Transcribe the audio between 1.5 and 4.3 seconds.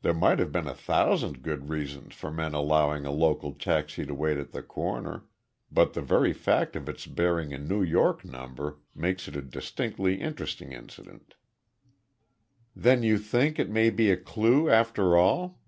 reasons for men allowing a local taxi to